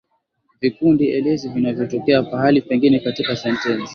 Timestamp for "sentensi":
3.35-3.87